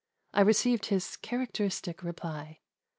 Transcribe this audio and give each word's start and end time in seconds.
I 0.33 0.41
received 0.41 0.87
his 0.87 1.15
characteristic 1.15 2.01
reply. 2.01 2.61